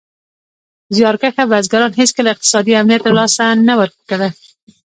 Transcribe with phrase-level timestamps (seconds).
[0.95, 3.73] زیار کښه بزګران هېڅکله اقتصادي امنیت تر لاسه نه
[4.09, 4.21] کړ.